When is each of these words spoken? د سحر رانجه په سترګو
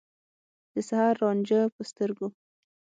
د 0.73 0.75
سحر 0.89 1.13
رانجه 1.21 1.61
په 1.75 1.81
سترګو 1.89 2.27